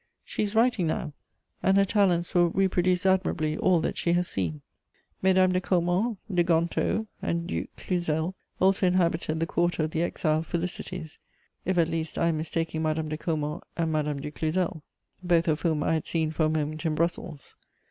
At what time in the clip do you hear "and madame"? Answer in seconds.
13.77-14.19